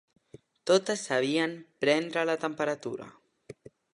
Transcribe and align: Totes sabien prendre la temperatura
Totes 0.69 1.03
sabien 1.09 1.53
prendre 1.85 2.25
la 2.31 2.37
temperatura 2.47 3.09